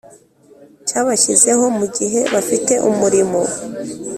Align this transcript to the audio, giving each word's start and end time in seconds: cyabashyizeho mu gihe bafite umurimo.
cyabashyizeho 0.87 1.65
mu 1.77 1.85
gihe 1.97 2.21
bafite 2.33 2.73
umurimo. 2.89 3.39